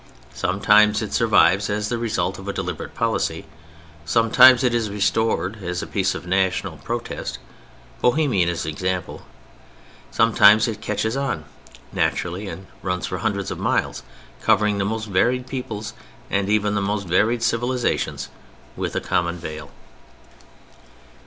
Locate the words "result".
1.99-2.39